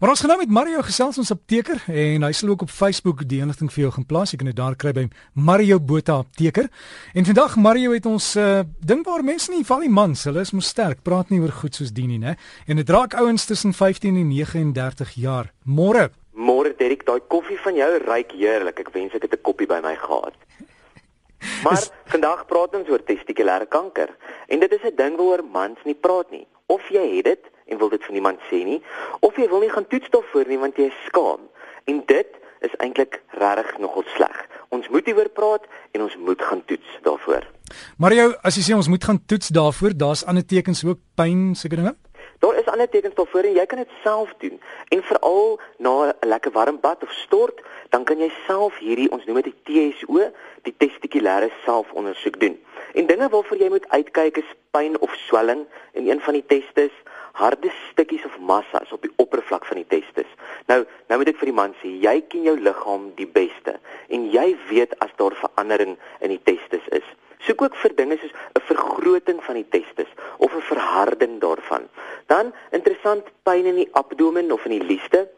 Maar 0.00 0.08
ons 0.08 0.20
gaan 0.20 0.30
nou 0.32 0.38
met 0.40 0.48
Mario 0.48 0.80
gesels 0.80 1.18
ons 1.20 1.30
apteker 1.30 1.82
en 1.92 2.22
hy 2.24 2.30
sal 2.32 2.48
ook 2.54 2.62
op 2.64 2.70
Facebook 2.72 3.26
die 3.28 3.42
inligting 3.44 3.68
vir 3.68 3.82
jou 3.82 3.90
gaan 3.98 4.06
plaas. 4.08 4.30
Jy 4.32 4.38
kan 4.40 4.48
dit 4.48 4.56
daar 4.56 4.76
kry 4.80 4.94
by 4.96 5.02
Mario 5.36 5.76
Botha 5.76 6.14
apteker. 6.22 6.70
En 7.12 7.28
vandag 7.28 7.58
Mario 7.60 7.92
het 7.92 8.08
ons 8.08 8.30
uh, 8.40 8.62
ding 8.80 9.02
waar 9.04 9.20
mense 9.28 9.52
nie 9.52 9.60
val 9.68 9.84
die 9.84 9.92
mans, 9.92 10.22
hulle 10.24 10.40
is 10.40 10.54
mos 10.56 10.70
sterk, 10.72 11.02
praat 11.04 11.28
nie 11.28 11.42
oor 11.42 11.52
goed 11.52 11.76
soos 11.76 11.92
die 11.92 12.06
nie, 12.08 12.16
né? 12.16 12.38
En 12.64 12.80
dit 12.80 12.94
raak 12.96 13.18
ouens 13.20 13.44
tussen 13.44 13.76
15 13.76 14.16
en 14.16 14.32
39 14.32 15.12
jaar. 15.20 15.52
Môre. 15.68 16.08
Môre 16.32 16.72
Derek, 16.80 17.04
daai 17.04 17.20
koffie 17.28 17.60
van 17.60 17.76
jou 17.76 17.92
ruik 18.06 18.32
heerlik. 18.32 18.80
Ek 18.80 18.88
wens 18.96 19.12
ek 19.12 19.28
het 19.28 19.36
'n 19.36 19.44
koppie 19.44 19.68
by 19.68 19.84
my 19.84 19.96
gehad. 20.00 20.32
Maar 21.64 21.76
is... 21.76 21.90
vandag 22.08 22.46
praat 22.48 22.72
ons 22.72 22.88
oor 22.88 23.04
testikulêre 23.04 23.68
kanker. 23.68 24.16
En 24.48 24.64
dit 24.64 24.72
is 24.72 24.80
'n 24.80 24.96
ding 24.96 25.20
waaroor 25.20 25.44
mans 25.44 25.78
nie 25.84 25.94
praat 25.94 26.30
nie. 26.30 26.46
Of 26.72 26.88
jy 26.88 27.20
het 27.20 27.24
dit 27.24 27.44
en 27.70 27.78
wil 27.78 27.92
dit 27.92 28.04
vir 28.06 28.16
niemand 28.18 28.42
sê 28.50 28.62
nie 28.66 28.80
of 29.26 29.38
jy 29.38 29.48
wil 29.48 29.64
nie 29.64 29.72
gaan 29.72 29.88
toets 29.88 30.10
daarvoor 30.10 30.50
nie 30.50 30.58
want 30.58 30.76
jy 30.76 30.90
is 30.90 31.00
skaam. 31.06 31.46
En 31.90 32.02
dit 32.06 32.36
is 32.66 32.76
eintlik 32.84 33.22
regtig 33.40 33.78
nogal 33.78 34.04
sleg. 34.14 34.36
Ons 34.68 34.88
moet 34.92 35.06
hieroor 35.06 35.30
praat 35.34 35.64
en 35.96 36.04
ons 36.06 36.16
moet 36.26 36.42
gaan 36.42 36.62
toets 36.68 36.98
daarvoor. 37.06 37.46
Mario, 38.02 38.34
as 38.46 38.58
jy 38.58 38.66
sê 38.68 38.76
ons 38.76 38.90
moet 38.90 39.04
gaan 39.04 39.18
toets 39.26 39.50
daarvoor, 39.54 39.96
daar's 39.96 40.26
ander 40.28 40.46
tekens 40.46 40.84
ook 40.84 41.00
pyn 41.18 41.54
seker 41.58 41.82
dinge? 41.82 41.96
Daar 42.40 42.56
is 42.56 42.68
ander 42.72 42.88
tekens 42.88 43.14
daarvoor 43.14 43.48
en 43.48 43.56
jy 43.58 43.66
kan 43.68 43.82
dit 43.82 43.96
self 44.02 44.32
doen. 44.38 44.60
En 44.88 45.02
veral 45.02 45.60
na 45.78 45.94
'n 46.08 46.28
lekker 46.28 46.52
warm 46.52 46.80
bad 46.80 47.02
of 47.02 47.12
stort, 47.12 47.60
dan 47.88 48.04
kan 48.04 48.18
jy 48.18 48.30
self 48.46 48.78
hierdie 48.78 49.10
ons 49.10 49.24
noem 49.24 49.42
dit 49.42 49.52
die 49.52 49.92
TSO, 49.92 50.30
die 50.62 50.74
testikulêre 50.76 51.50
selfondersoek 51.64 52.40
doen. 52.40 52.58
En 52.94 53.06
dinge 53.06 53.28
waarvoor 53.28 53.58
jy 53.58 53.68
moet 53.68 53.88
uitkyk 53.88 54.36
is 54.36 54.54
pyn 54.70 55.00
of 55.00 55.14
swelling 55.14 55.66
in 55.92 56.08
een 56.08 56.20
van 56.20 56.32
die 56.32 56.46
testes, 56.46 56.94
harde 57.32 57.70
stukkies 57.90 58.24
of 58.24 58.38
massas 58.38 58.92
op 58.92 59.02
die 59.02 59.12
oppervlak 59.16 59.64
van 59.64 59.76
die 59.76 59.86
testis. 59.86 60.28
Nou, 60.66 60.84
nou 61.08 61.18
moet 61.20 61.28
ek 61.32 61.40
vir 61.40 61.50
die 61.50 61.56
man 61.56 61.74
sê, 61.80 61.92
jy 62.02 62.20
ken 62.28 62.46
jou 62.48 62.56
liggaam 62.58 63.10
die 63.16 63.26
beste 63.26 63.78
en 64.08 64.28
jy 64.30 64.56
weet 64.68 64.96
as 65.04 65.12
daar 65.16 65.36
verandering 65.38 65.96
in 66.20 66.34
die 66.34 66.42
testis 66.44 66.86
is. 66.96 67.06
Soek 67.46 67.62
ook 67.62 67.76
vir 67.82 67.94
dinge 67.96 68.18
soos 68.20 68.34
'n 68.58 68.66
vergroting 68.68 69.40
van 69.44 69.54
die 69.54 69.68
testis 69.68 70.10
of 70.38 70.54
'n 70.54 70.68
verharding 70.72 71.40
daarvan. 71.40 71.88
Dan 72.26 72.52
interessant 72.70 73.24
pyn 73.42 73.66
in 73.66 73.74
die 73.74 73.88
abdomen 73.92 74.52
of 74.52 74.64
in 74.64 74.78
die 74.78 74.86
lieste 74.92 75.28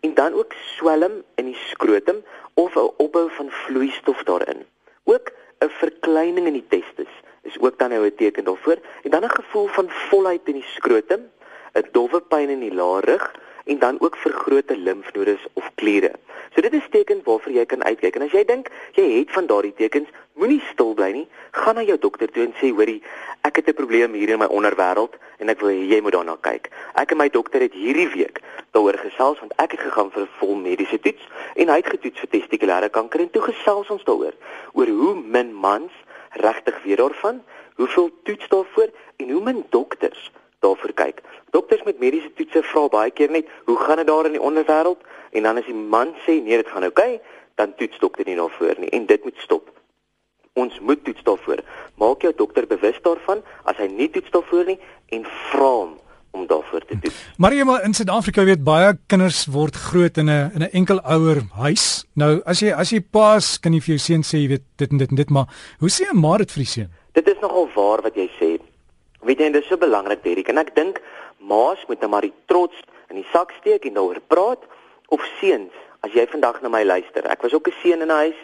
en 0.00 0.14
dan 0.14 0.32
ook 0.34 0.52
swelm 0.76 1.22
in 1.34 1.44
die 1.44 1.60
skrotum 1.70 2.24
of 2.54 2.74
'n 2.76 2.90
opbou 2.96 3.30
van 3.30 3.50
vloeistof 3.50 4.22
daarin. 4.22 4.66
Ook 5.04 5.32
'n 5.58 5.68
verkleining 5.68 6.46
in 6.46 6.52
die 6.52 6.68
testis 6.68 7.12
is 7.42 7.58
ook 7.60 7.78
dan 7.78 7.90
nou 7.90 8.04
'n 8.06 8.14
teken 8.14 8.44
daarvoor 8.44 8.78
en 9.02 9.10
dan 9.10 9.24
'n 9.24 9.38
gevoel 9.40 9.66
van 9.66 9.90
volheid 9.90 10.40
in 10.44 10.54
die 10.54 10.70
skrotum 10.74 11.30
'n 11.74 11.88
dowwe 11.92 12.20
pyn 12.20 12.50
in 12.50 12.60
die 12.60 12.74
laarrug 12.74 13.32
en 13.64 13.78
dan 13.78 13.96
ook 14.00 14.16
vergrote 14.16 14.76
limfnodes 14.76 15.46
of 15.52 15.70
kliere. 15.74 16.12
So 16.54 16.60
dit 16.60 16.72
is 16.72 16.88
tekens 16.90 17.22
waarvoor 17.24 17.52
jy 17.52 17.64
kan 17.66 17.84
uitkyk. 17.84 18.16
En 18.16 18.22
as 18.22 18.34
jy 18.34 18.44
dink 18.44 18.68
jy 18.92 19.04
het 19.18 19.30
van 19.32 19.46
daardie 19.46 19.74
tekens, 19.74 20.08
moenie 20.36 20.60
stil 20.72 20.94
bly 20.94 21.10
nie. 21.14 21.28
Gaan 21.50 21.74
na 21.74 21.84
jou 21.86 21.98
dokter 21.98 22.28
toe 22.28 22.44
en 22.44 22.54
sê, 22.60 22.72
"Hoorie, 22.74 23.02
ek 23.42 23.56
het 23.56 23.68
'n 23.68 23.74
probleem 23.74 24.12
hier 24.12 24.28
in 24.28 24.38
my 24.38 24.46
onderwêreld 24.46 25.14
en 25.38 25.48
ek 25.48 25.60
wil 25.60 25.70
jy 25.70 26.00
moet 26.00 26.12
daarna 26.12 26.36
kyk." 26.40 26.68
Ek 26.94 27.10
en 27.10 27.16
my 27.16 27.28
dokter 27.28 27.60
het 27.60 27.72
hierdie 27.72 28.08
week 28.08 28.40
daaroor 28.70 28.98
gesels 28.98 29.38
want 29.38 29.52
ek 29.56 29.70
het 29.70 29.80
gegaan 29.80 30.10
vir 30.10 30.22
'n 30.22 30.28
vol 30.38 30.54
mediese 30.54 31.00
toets 31.00 31.28
en 31.54 31.68
hy 31.68 31.76
het 31.76 31.86
getoets 31.86 32.20
vir 32.20 32.28
testikulêre 32.28 32.90
kanker 32.90 33.20
en 33.20 33.30
toe 33.30 33.42
gesels 33.42 33.90
ons 33.90 34.04
daaroor 34.04 34.34
oor 34.72 34.86
hoe 34.86 35.14
min 35.14 35.54
mans 35.54 35.92
regtig 36.30 36.82
weer 36.82 36.96
daarvan, 36.96 37.42
hoeveel 37.76 38.10
toets 38.22 38.48
daarvoor 38.48 38.88
en 39.16 39.30
hoe 39.30 39.42
min 39.42 39.64
dokters 39.70 40.32
daarvoor 40.62 40.94
kyk. 40.94 41.22
Dokters 41.50 41.82
met 41.84 42.00
mediese 42.00 42.32
toetse 42.38 42.62
vra 42.70 42.88
baie 42.88 43.10
keer 43.10 43.30
net, 43.30 43.46
"Hoe 43.64 43.76
gaan 43.76 43.96
dit 43.96 44.06
daar 44.06 44.26
in 44.26 44.32
die 44.38 44.46
onderwêreld?" 44.48 45.00
En 45.32 45.42
dan 45.42 45.56
as 45.56 45.64
die 45.64 45.74
man 45.74 46.14
sê, 46.24 46.42
"Nee, 46.42 46.56
dit 46.56 46.68
gaan 46.68 46.84
oukei," 46.84 47.20
dan 47.54 47.74
toets 47.76 47.98
dokter 47.98 48.24
nie 48.26 48.36
daarvoor 48.36 48.74
nie 48.78 48.88
en 48.88 49.06
dit 49.06 49.24
moet 49.24 49.36
stop. 49.36 49.70
Ons 50.52 50.80
moet 50.80 51.04
toets 51.04 51.22
daarvoor. 51.22 51.60
Maak 51.96 52.22
jou 52.22 52.32
dokter 52.36 52.66
bewus 52.66 52.98
daarvan 53.02 53.42
as 53.64 53.76
hy 53.76 53.86
nie 53.86 54.10
toets 54.10 54.30
daarvoor 54.30 54.64
nie 54.64 54.78
en 55.08 55.26
vra 55.50 55.70
hom 55.70 56.00
om 56.32 56.46
daarvoor 56.46 56.84
te. 56.88 57.12
Maar 57.36 57.54
jy 57.54 57.64
maar 57.68 57.84
in 57.84 57.94
Suid-Afrika 57.94 58.44
weet 58.44 58.64
baie 58.64 58.94
kinders 59.06 59.44
word 59.52 59.76
groot 59.76 60.16
in 60.16 60.30
'n 60.30 60.50
in 60.54 60.62
'n 60.62 60.72
enkel 60.72 61.00
ouer 61.04 61.42
huis. 61.52 62.04
Nou 62.14 62.40
as 62.44 62.60
jy 62.60 62.72
as 62.72 62.90
jy 62.90 63.00
pas 63.00 63.58
kan 63.60 63.72
jy 63.72 63.80
vir 63.80 63.94
jou 63.96 63.98
seun 63.98 64.22
sê 64.22 64.36
jy 64.38 64.48
weet 64.48 64.64
dit 64.76 64.90
en 64.90 64.98
dit 64.98 65.10
en 65.10 65.16
dit 65.16 65.30
maar 65.30 65.46
hoe 65.78 65.90
sê 65.90 66.08
'n 66.10 66.20
ma 66.20 66.36
dit 66.38 66.50
vir 66.52 66.62
die 66.64 66.72
seun? 66.72 66.90
Dit 67.12 67.28
is 67.28 67.40
nogal 67.40 67.68
waar 67.74 68.02
wat 68.02 68.14
jy 68.14 68.28
sê. 68.40 68.71
Weet 69.22 69.38
jy, 69.38 69.52
dit 69.54 69.62
is 69.62 69.68
so 69.70 69.78
belangrik 69.78 70.24
Derek 70.24 70.48
en 70.50 70.58
ek 70.58 70.72
dink 70.74 70.96
ma's 71.38 71.78
moet 71.86 72.00
nou 72.02 72.08
maar 72.10 72.24
die 72.26 72.34
trots 72.50 72.74
in 73.06 73.20
die 73.20 73.28
sak 73.30 73.52
steek 73.60 73.84
en 73.86 73.94
daaroor 73.94 74.18
praat 74.26 74.64
of 75.14 75.22
seuns, 75.38 75.74
as 76.02 76.10
jy 76.16 76.24
vandag 76.26 76.58
na 76.62 76.70
my 76.72 76.80
luister. 76.82 77.28
Ek 77.30 77.44
was 77.46 77.54
ook 77.54 77.68
'n 77.70 77.78
seun 77.82 78.02
in 78.02 78.10
'n 78.10 78.18
huis 78.22 78.40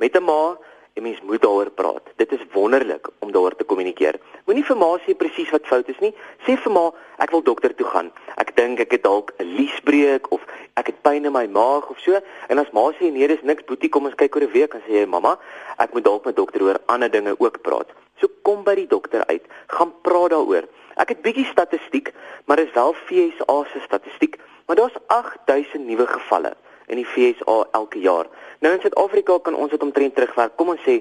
met 0.00 0.16
'n 0.16 0.24
ma 0.24 0.56
en 0.96 1.02
mens 1.02 1.20
moet 1.20 1.42
daaroor 1.42 1.70
praat. 1.70 2.08
Dit 2.16 2.32
is 2.32 2.40
wonderlik 2.52 3.10
om 3.20 3.32
daaroor 3.32 3.56
te 3.56 3.64
kommunikeer. 3.64 4.16
Moenie 4.46 4.64
vir 4.64 4.76
ma 4.76 4.96
sê 5.04 5.14
presies 5.14 5.50
wat 5.50 5.66
fout 5.66 5.88
is 5.88 6.00
nie. 6.00 6.14
Sê 6.46 6.56
vir 6.56 6.72
ma, 6.72 6.90
ek 7.18 7.30
wil 7.30 7.42
dokter 7.42 7.74
toe 7.74 7.86
gaan. 7.86 8.10
Ek 8.36 8.56
dink 8.56 8.80
ek 8.80 8.90
het 8.90 9.02
dalk 9.02 9.32
'n 9.38 9.44
liesbreek 9.44 10.32
of 10.32 10.40
ek 10.76 10.86
het 10.86 11.02
pyn 11.02 11.24
in 11.24 11.32
my 11.32 11.46
maag 11.46 11.90
of 11.90 11.98
so. 11.98 12.20
En 12.48 12.58
as 12.58 12.72
ma 12.72 12.90
sê 12.92 13.12
nee, 13.12 13.28
dis 13.28 13.42
niks, 13.42 13.64
boetie, 13.64 13.90
kom 13.90 14.06
ons 14.06 14.14
kyk 14.14 14.34
oor 14.36 14.42
'n 14.42 14.52
week, 14.52 14.72
dan 14.72 14.82
sê 14.88 14.92
jy, 14.92 15.06
"Mamma, 15.06 15.38
ek 15.78 15.92
moet 15.92 16.04
dalk 16.04 16.24
met 16.24 16.36
dokter 16.36 16.62
oor 16.62 16.80
ander 16.86 17.10
dinge 17.10 17.34
ook 17.38 17.60
praat." 17.62 18.01
So 18.22 18.30
kom 18.46 18.60
by 18.62 18.76
die 18.78 18.86
dokter 18.86 19.24
uit, 19.26 19.46
gaan 19.74 19.90
praat 20.06 20.30
daaroor. 20.30 20.68
Ek 21.02 21.10
het 21.10 21.22
bietjie 21.24 21.48
statistiek, 21.48 22.12
maar 22.46 22.60
dis 22.62 22.70
wel 22.76 22.92
FSA 22.94 23.56
se 23.72 23.80
statistiek, 23.82 24.36
maar 24.66 24.78
daar's 24.78 24.98
8000 25.10 25.86
nuwe 25.86 26.06
gevalle 26.06 26.52
in 26.86 27.00
die 27.00 27.06
FSA 27.06 27.56
elke 27.72 27.98
jaar. 27.98 28.30
Nou 28.62 28.74
in 28.74 28.80
Suid-Afrika 28.84 29.40
kan 29.42 29.58
ons 29.58 29.74
dit 29.74 29.82
omtrent 29.82 30.14
terugwerk. 30.14 30.54
Kom 30.56 30.70
ons 30.70 30.86
sê 30.86 31.00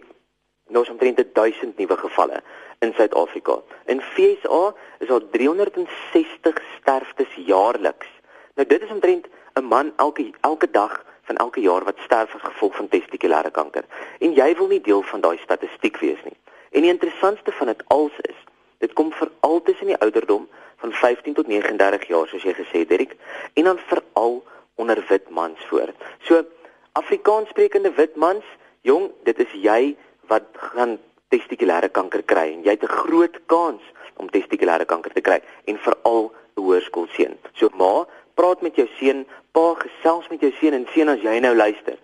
nou 0.72 0.82
is 0.82 0.90
omtrent 0.90 1.22
1000 1.36 1.78
nuwe 1.78 1.98
gevalle 1.98 2.42
in 2.82 2.94
Suid-Afrika. 2.98 3.59
In 3.86 4.02
FSA 4.02 4.64
is 5.03 5.14
daar 5.14 5.30
360 5.36 6.62
sterftes 6.80 7.38
jaarliks. 7.46 8.09
Nou 8.58 8.66
dit 8.68 8.82
is 8.82 8.90
omtrent 8.90 9.30
'n 9.59 9.68
man 9.70 9.94
elke 9.96 10.32
elke 10.42 10.72
dag 10.72 11.03
van 11.22 11.36
elke 11.36 11.62
jaar 11.62 11.84
wat 11.84 12.00
sterf 12.00 12.34
as 12.36 12.42
gevolg 12.42 12.76
van 12.76 12.88
testikulêre 12.88 13.52
kanker. 13.52 13.86
En 14.20 14.34
jy 14.34 14.56
wil 14.56 14.68
nie 14.68 14.82
deel 14.82 15.02
van 15.02 15.22
daai 15.22 15.38
statistiek 15.38 15.98
wees 15.98 16.24
nie. 16.24 16.38
En 16.72 16.82
die 16.82 16.92
interessantste 16.92 17.52
van 17.52 17.68
dit 17.68 17.84
als 17.88 18.12
is, 18.22 18.38
dit 18.78 18.94
kom 18.94 19.12
veral 19.12 19.62
tussen 19.62 19.86
die 19.92 19.98
ouderdom 19.98 20.50
van 20.78 20.92
15 20.92 21.34
tot 21.34 21.48
39 21.48 22.08
jaar 22.08 22.28
soos 22.28 22.44
jy 22.48 22.54
gesê 22.56 22.84
het, 22.84 22.90
Dirk, 22.90 23.16
en 23.54 23.64
dan 23.64 23.80
veral 23.90 24.44
onder 24.76 25.04
wit 25.08 25.30
mans 25.30 25.66
voor. 25.70 25.92
So 26.28 26.44
Afrikaans 26.92 27.50
sprekende 27.50 27.92
wit 27.96 28.16
mans, 28.16 28.46
jong, 28.88 29.12
dit 29.28 29.40
is 29.40 29.52
jy 29.52 29.96
wat 30.32 30.48
gaan 30.74 30.96
testikulêre 31.32 31.92
kanker 31.92 32.24
kry 32.24 32.48
en 32.54 32.64
jy 32.64 32.78
het 32.78 32.84
'n 32.88 32.98
groot 33.03 33.36
kans 33.46 33.84
om 34.16 34.30
testikulêre 34.30 34.86
kanker 34.86 35.12
te 35.12 35.22
kry 35.22 35.42
en 35.66 35.78
veral 35.78 36.32
'n 36.56 36.62
hoërskoolseun. 36.62 37.38
So 37.53 37.70
ma, 37.74 38.08
praat 38.34 38.62
met 38.62 38.76
jou 38.76 38.88
seun, 39.00 39.28
pa 39.52 39.76
gesels 39.76 40.28
met 40.30 40.40
jou 40.40 40.52
seun 40.52 40.74
en 40.74 40.88
seun 40.94 41.09
as 41.09 41.22
jy 41.22 41.40
nou 41.40 41.56
luister 41.56 41.98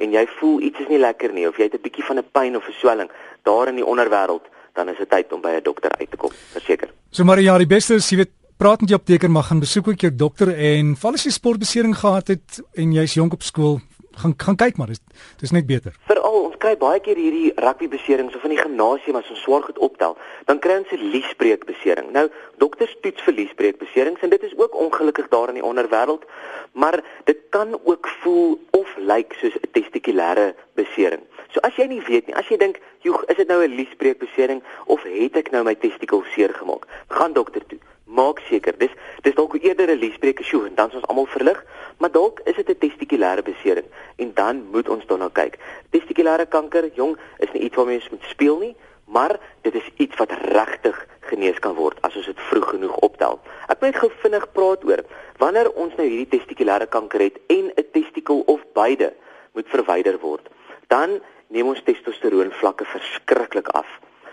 en 0.00 0.14
jy 0.16 0.22
voel 0.38 0.60
iets 0.60 0.80
is 0.80 0.88
nie 0.88 1.00
lekker 1.00 1.32
nie 1.36 1.46
of 1.48 1.58
jy 1.60 1.68
het 1.68 1.74
'n 1.76 1.84
bietjie 1.84 2.04
van 2.04 2.18
'n 2.18 2.30
pyn 2.32 2.56
of 2.56 2.68
'n 2.68 2.78
swelling 2.80 3.10
daar 3.42 3.68
in 3.68 3.74
die 3.74 3.86
onderwêreld, 3.86 4.48
dan 4.74 4.88
is 4.88 4.98
dit 4.98 5.10
tyd 5.10 5.32
om 5.32 5.40
by 5.40 5.56
'n 5.58 5.62
dokter 5.62 5.90
uit 5.98 6.10
te 6.10 6.16
kom, 6.16 6.30
verseker. 6.52 6.90
So 7.10 7.24
maar 7.24 7.40
ja, 7.40 7.58
die 7.58 7.66
beste 7.66 7.94
is 7.94 8.10
jy 8.10 8.16
weet 8.16 8.34
praat 8.56 8.80
met 8.80 8.90
jou 8.90 9.00
apteker 9.00 9.30
maar 9.30 9.42
gaan 9.42 9.60
besoek 9.60 9.88
ook 9.88 10.00
jou 10.00 10.14
dokter 10.14 10.52
en 10.54 10.96
val 10.96 11.12
as 11.12 11.24
jy 11.24 11.30
sportbesering 11.30 11.96
gehad 11.96 12.28
het 12.28 12.62
en 12.74 12.92
jy's 12.92 13.14
jonk 13.14 13.32
op 13.32 13.42
skool, 13.42 13.80
gaan 14.12 14.34
gaan 14.36 14.56
kyk 14.56 14.76
maar, 14.76 14.86
dis 14.86 15.00
dis 15.38 15.50
net 15.50 15.66
beter. 15.66 15.94
Veral 16.06 16.38
ons 16.44 16.56
kry 16.58 16.76
baie 16.76 17.00
keer 17.00 17.16
hierdie 17.16 17.52
rugbybeserings 17.56 18.34
of 18.36 18.44
in 18.44 18.54
die 18.54 18.60
gimnasium 18.60 19.16
as 19.16 19.30
ons 19.30 19.42
swaar 19.42 19.62
goed 19.62 19.78
optel, 19.78 20.16
dan 20.46 20.58
kry 20.58 20.76
ons 20.78 20.92
'n 20.92 21.10
liesbreekbesering. 21.14 22.10
Nou, 22.12 22.28
dokters 22.58 22.96
toets 23.00 23.22
vir 23.22 23.34
liesbreekbeserings 23.34 24.20
en 24.20 24.30
dit 24.30 24.42
is 24.42 24.56
ook 24.56 24.74
ongelukkig 24.74 25.28
daar 25.28 25.48
in 25.48 25.60
die 25.60 25.64
onderwêreld, 25.64 26.24
maar 26.72 27.00
dit 27.24 27.38
kan 27.50 27.78
ook 27.84 28.08
voel 28.22 28.60
of 28.70 28.88
lyk 28.96 29.32
soos 29.32 29.54
'n 29.54 29.70
testikulêre 29.72 30.54
besering. 30.74 31.22
So 31.50 31.60
as 31.60 31.76
jy 31.76 31.86
nie 31.86 32.02
weet 32.06 32.26
nie, 32.26 32.36
as 32.36 32.48
jy 32.48 32.56
dink, 32.56 32.78
"Joe, 33.00 33.22
is 33.26 33.36
dit 33.36 33.48
nou 33.48 33.62
'n 33.62 33.74
liesbreekbesering 33.74 34.62
of 34.86 35.02
het 35.02 35.36
ek 35.36 35.50
nou 35.50 35.64
my 35.64 35.74
testikel 35.74 36.22
seer 36.34 36.54
gemaak?" 36.54 36.86
Gaan 37.08 37.32
dokter 37.32 37.66
toe. 37.66 37.78
Maak 38.10 38.40
seker, 38.48 38.74
dis 38.78 38.90
dis 39.22 39.34
dalk 39.34 39.54
eerder 39.60 39.90
'n 39.90 39.98
liesbreek, 39.98 40.42
sjoe, 40.42 40.66
en 40.66 40.74
dan 40.74 40.88
is 40.88 40.94
ons 40.98 41.06
almal 41.06 41.26
verlig, 41.26 41.64
maar 41.98 42.10
dalk 42.10 42.40
is 42.44 42.56
dit 42.56 42.68
'n 42.68 42.78
testikulêre 42.78 43.42
besering 43.42 43.86
en 44.16 44.34
dan 44.34 44.66
moet 44.72 44.88
ons 44.88 45.06
daarna 45.06 45.28
kyk. 45.32 45.58
Testikulêre 45.90 46.46
kanker, 46.48 46.90
jong, 46.94 47.16
is 47.38 47.52
nie 47.52 47.62
iets 47.62 47.76
waarmee 47.76 47.98
jy 47.98 48.08
moet 48.10 48.24
speel 48.24 48.58
nie, 48.58 48.76
maar 49.04 49.38
dit 49.62 49.74
is 49.74 49.90
iets 49.96 50.16
wat 50.16 50.30
regtig 50.30 51.06
genees 51.20 51.58
kan 51.58 51.74
word 51.74 51.98
as 52.06 52.16
ons 52.16 52.26
dit 52.26 52.40
vroeg 52.50 52.68
genoeg 52.74 52.96
optel. 53.06 53.38
Ek 53.68 53.80
wil 53.80 53.90
net 53.90 54.00
gou 54.02 54.10
vinnig 54.22 54.46
praat 54.52 54.84
oor 54.84 55.02
wanneer 55.38 55.70
ons 55.72 55.94
nou 55.96 56.06
hierdie 56.06 56.38
testikulêre 56.38 56.86
kanker 56.86 57.20
het 57.20 57.38
en 57.46 57.72
'n 57.76 57.90
testikel 57.92 58.42
of 58.46 58.60
beide 58.74 59.12
moet 59.54 59.68
verwyder 59.68 60.18
word. 60.18 60.48
Dan 60.88 61.20
neem 61.48 61.66
ons 61.66 61.82
testosteroon 61.82 62.52
vlakke 62.52 62.84
verskriklik 62.84 63.68
af 63.68 63.86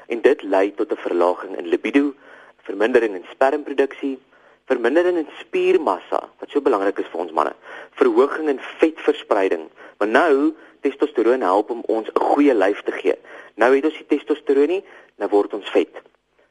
en 0.07 0.21
dit 0.21 0.43
lei 0.43 0.71
tot 0.75 0.91
'n 0.91 1.03
verlaging 1.07 1.57
in 1.57 1.67
libido, 1.67 2.13
vermindering 2.67 3.15
in 3.15 3.25
spermproduksie, 3.31 4.17
vermindering 4.67 5.21
in 5.21 5.29
spiermassa 5.39 6.19
wat 6.39 6.51
so 6.51 6.61
belangrik 6.63 6.99
is 6.99 7.09
vir 7.11 7.23
ons 7.23 7.35
manne, 7.35 7.53
verhoging 7.99 8.51
in 8.51 8.59
vetverspreiding. 8.81 9.67
Maar 9.99 10.11
nou 10.11 10.33
testosteron 10.85 11.45
help 11.45 11.71
om 11.73 11.83
ons 11.87 12.09
'n 12.11 12.25
goeie 12.33 12.53
lyf 12.53 12.83
te 12.83 12.91
gee. 12.91 13.15
Nou 13.55 13.75
het 13.75 13.85
ons 13.85 13.97
die 13.97 14.09
testosteron 14.17 14.67
nie, 14.67 14.83
nou 15.17 15.29
word 15.29 15.53
ons 15.53 15.69
vet. 15.69 16.01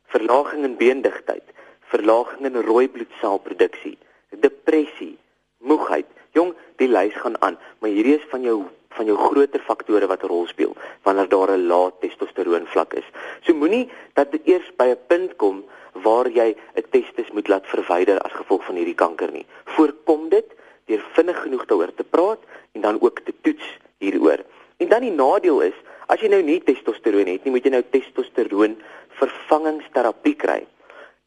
Verlaging 0.08 0.64
in 0.64 0.76
beendigtheid, 0.76 1.44
verlaging 1.92 2.46
in 2.46 2.62
rooi 2.62 2.88
bloedselproduksie, 2.88 3.98
depressie, 4.30 5.18
moegheid. 5.58 6.06
Jong, 6.32 6.54
die 6.76 6.88
lys 6.88 7.14
gaan 7.14 7.36
aan, 7.42 7.58
maar 7.78 7.90
hierdie 7.90 8.16
is 8.16 8.26
van 8.30 8.42
jou 8.42 8.64
van 8.96 9.06
jou 9.06 9.16
groter 9.16 9.60
faktore 9.60 10.06
wat 10.06 10.22
'n 10.22 10.32
rol 10.32 10.46
speel 10.46 10.74
wanneer 11.04 11.28
daar 11.28 11.50
'n 11.50 11.66
lae 11.66 11.92
testosteron 12.00 12.66
vlak 12.66 12.94
is. 12.94 13.08
So 13.44 13.54
moenie 13.54 13.88
dat 14.14 14.32
dit 14.32 14.40
eers 14.44 14.68
by 14.76 14.88
'n 14.90 14.98
punt 15.06 15.36
kom 15.36 15.64
waar 15.92 16.28
jy 16.28 16.56
'n 16.74 16.84
testis 16.90 17.30
moet 17.32 17.48
laat 17.48 17.66
verwyder 17.66 18.18
as 18.20 18.32
gevolg 18.32 18.64
van 18.64 18.76
hierdie 18.76 18.94
kanker 18.94 19.32
nie. 19.32 19.46
Voorkom 19.64 20.28
dit 20.28 20.48
deur 20.86 21.04
vinnig 21.12 21.42
genoeg 21.42 21.64
daaroor 21.66 21.94
te 21.94 22.04
praat 22.04 22.38
en 22.72 22.80
dan 22.80 23.00
ook 23.00 23.20
te 23.20 23.34
toets 23.40 23.78
hieroor. 23.98 24.44
En 24.76 24.88
dan 24.88 25.00
die 25.00 25.12
nadeel 25.12 25.60
is, 25.60 25.74
as 26.06 26.20
jy 26.20 26.28
nou 26.28 26.42
nie 26.42 26.60
testosteron 26.62 27.26
het 27.26 27.44
nie, 27.44 27.52
moet 27.54 27.64
jy 27.64 27.70
nou 27.70 27.82
testosteron 27.90 28.76
vervangingsterapie 29.20 30.34
kry. 30.34 30.66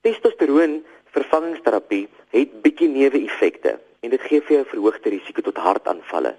Testosteron 0.01 0.83
vervangingsterapie 1.12 2.07
het 2.30 2.62
bietjie 2.62 2.89
neeweffekte 2.89 3.80
en 4.00 4.10
dit 4.10 4.21
gee 4.21 4.42
vir 4.42 4.60
jou 4.60 4.66
verhoogde 4.66 5.10
risiko 5.10 5.42
tot 5.42 5.57
hartaanvalle, 5.57 6.36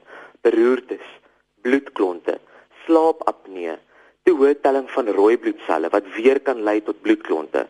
beroertes, 0.47 1.20
bloedklonte, 1.63 2.39
slaapapnee, 2.85 3.77
te 4.23 4.33
hoë 4.37 4.61
telling 4.61 4.89
van 4.95 5.09
rooi 5.17 5.37
bloedselle 5.39 5.89
wat 5.93 6.09
weer 6.17 6.41
kan 6.41 6.63
lei 6.63 6.81
tot 6.85 7.01
bloedklonte. 7.03 7.67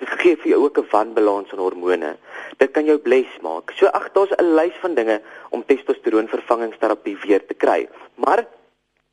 Dit 0.00 0.12
gee 0.22 0.36
vir 0.36 0.50
jou 0.52 0.60
ook 0.64 0.78
'n 0.78 0.88
wanbalans 0.90 1.52
in 1.52 1.58
hormone. 1.58 2.16
Dit 2.58 2.70
kan 2.70 2.84
jou 2.84 2.98
bles 2.98 3.32
maak. 3.42 3.72
So 3.76 3.86
ag, 3.86 4.12
daar's 4.12 4.32
'n 4.38 4.54
lys 4.54 4.76
van 4.80 4.94
dinge 4.94 5.20
om 5.50 5.64
testosteron 5.64 6.28
vervangingsterapie 6.28 7.16
weer 7.26 7.46
te 7.46 7.54
kry. 7.54 7.88
Maar 8.14 8.46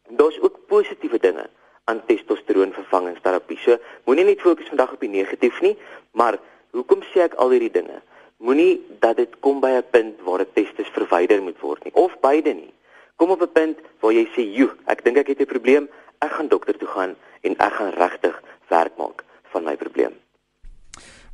daar's 0.10 0.40
ook 0.42 0.66
positiewe 0.68 1.20
dinge 1.20 1.50
aan 1.84 2.06
testosteron 2.06 2.74
vervangingsterapie. 2.74 3.58
So 3.58 3.78
moenie 4.06 4.26
net 4.26 4.42
fokus 4.42 4.68
vandag 4.68 4.94
op 4.94 5.00
die 5.00 5.10
negatief 5.10 5.62
nie, 5.62 5.78
maar 6.12 6.40
hoekom 6.72 7.02
sê 7.02 7.20
ek 7.20 7.34
al 7.34 7.50
hierdie 7.50 7.72
dinge? 7.72 8.02
Moenie 8.38 8.86
dat 9.00 9.18
dit 9.18 9.40
kom 9.40 9.60
by 9.60 9.72
'n 9.80 9.90
punt 9.92 10.22
waar 10.22 10.40
'n 10.40 10.54
testis 10.54 10.88
verwyder 10.88 11.42
moet 11.42 11.60
word 11.60 11.84
nie 11.84 11.94
of 11.94 12.20
beide 12.20 12.54
nie. 12.54 12.74
Kom 13.18 13.32
op 13.34 13.42
'n 13.42 13.52
punt 13.52 13.78
waar 14.00 14.14
jy 14.14 14.28
sê, 14.36 14.42
"Joe, 14.58 14.72
ek 14.86 15.04
dink 15.04 15.18
ek 15.18 15.28
het 15.28 15.42
'n 15.42 15.46
probleem. 15.46 15.90
Ek 16.20 16.32
gaan 16.32 16.48
dokter 16.48 16.78
toe 16.78 16.88
gaan 16.88 17.16
en 17.42 17.58
ek 17.58 17.74
gaan 17.74 17.90
regtig 17.90 18.42
werk 18.68 18.98
maak 18.98 19.24
van 19.52 19.64
my 19.64 19.76
probleem." 19.76 20.14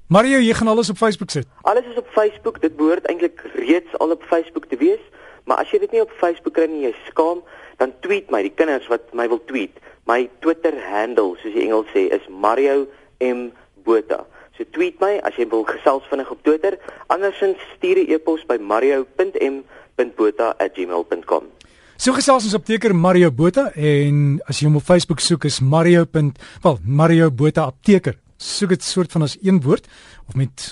Mario, 0.07 0.37
jy 0.37 0.53
gaan 0.53 0.67
alles 0.67 0.89
op 0.89 0.97
Facebook 0.97 1.29
sit. 1.29 1.47
Alles 1.61 1.85
is 1.85 1.97
op 1.97 2.07
Facebook. 2.07 2.61
Dit 2.61 2.75
behoort 2.75 3.05
eintlik 3.05 3.41
reeds 3.53 3.97
al 3.97 4.11
op 4.11 4.23
Facebook 4.23 4.65
te 4.65 4.77
wees, 4.77 4.99
maar 5.43 5.57
as 5.57 5.71
jy 5.71 5.79
dit 5.79 5.91
nie 5.91 6.01
op 6.01 6.11
Facebook 6.11 6.53
kry 6.53 6.65
nie, 6.65 6.81
jy 6.81 6.95
skaam, 7.07 7.43
dan 7.77 7.93
tweet 7.99 8.29
my, 8.29 8.41
die 8.41 8.53
kinders 8.55 8.87
wat 8.87 9.13
my 9.13 9.27
wil 9.27 9.45
tweet. 9.45 9.71
My 10.05 10.29
Twitter 10.39 10.89
handle, 10.89 11.35
soos 11.41 11.53
die 11.53 11.63
Engels 11.63 11.87
sê, 11.93 12.11
is 12.11 12.27
Mario 12.27 12.87
M 13.19 13.51
Botha. 13.83 14.25
So 14.57 14.63
tweet 14.71 14.99
my 15.01 15.19
as 15.23 15.35
jy 15.35 15.47
wil 15.49 15.63
gesels 15.63 16.03
vinnig 16.11 16.31
op 16.31 16.43
Twitter. 16.43 16.77
Andersins 17.07 17.57
stuur 17.75 17.97
'n 17.97 18.11
e-pos 18.13 18.45
by 18.45 18.57
mario.m.botha@gmail.com. 18.57 21.43
So 22.03 22.11
gesels 22.11 22.43
ons 22.43 22.55
op 22.57 22.65
teker 22.67 22.91
Mario 22.91 23.29
Botha 23.31 23.69
en 23.79 24.41
as 24.51 24.57
jy 24.59 24.65
hom 24.67 24.73
op 24.75 24.83
Facebook 24.83 25.21
soek 25.23 25.45
is 25.47 25.61
Mario. 25.63 26.01
Wel, 26.11 26.81
Mario 26.83 27.29
Botha 27.31 27.69
apteker. 27.71 28.17
Soek 28.35 28.73
dit 28.73 28.83
soort 28.83 29.13
van 29.15 29.23
as 29.23 29.37
een 29.39 29.61
woord 29.63 29.87
of 30.27 30.35
met 30.35 30.65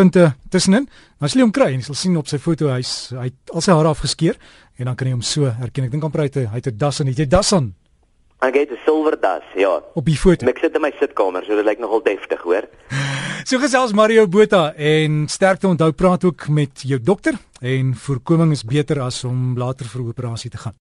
punte 0.00 0.30
tussenin. 0.48 0.86
As 1.20 1.36
jy 1.36 1.44
hom 1.44 1.52
kry 1.52 1.74
en 1.74 1.82
jy 1.82 1.90
sal 1.90 1.98
sien 2.06 2.16
op 2.16 2.32
sy 2.32 2.40
foto 2.40 2.72
hy's 2.72 3.10
hy 3.12 3.26
het 3.26 3.52
al 3.52 3.66
sy 3.66 3.76
hare 3.76 3.92
afgeskeer 3.92 4.40
en 4.80 4.88
dan 4.88 4.96
kan 4.96 5.12
jy 5.12 5.18
hom 5.18 5.28
so 5.34 5.52
herken. 5.60 5.90
Ek 5.90 5.92
dink 5.92 6.08
amper 6.08 6.24
hy 6.24 6.30
het 6.56 6.72
'n 6.72 6.78
das 6.80 7.02
aan. 7.02 7.12
Het 7.12 7.20
jy 7.20 7.28
das 7.36 7.52
aan? 7.52 7.74
Ek 8.40 8.54
het 8.54 8.72
'n 8.72 8.80
silwer 8.86 9.20
das, 9.20 9.44
ja. 9.56 9.82
Op 9.92 10.06
die 10.06 10.16
foto. 10.16 10.46
Ek 10.46 10.58
sit 10.58 10.74
in 10.74 10.80
my 10.80 10.92
sitkamer, 10.98 11.44
so 11.44 11.54
dit 11.54 11.66
lyk 11.66 11.80
nogal 11.80 12.00
deftig, 12.00 12.40
hoor. 12.40 12.64
So 13.48 13.56
gesels 13.56 13.94
Mario 13.96 14.26
Botha 14.28 14.74
en 14.76 15.22
sterkte 15.32 15.70
onthou 15.70 15.92
praat 15.96 16.24
ook 16.28 16.48
met 16.52 16.82
jou 16.84 16.98
dokter 17.00 17.32
en 17.64 17.94
voorkoming 17.96 18.50
is 18.52 18.60
beter 18.60 19.00
as 19.00 19.22
om 19.24 19.56
later 19.56 19.88
vir 19.88 20.02
operasie 20.04 20.50
te 20.52 20.60
gaan. 20.60 20.74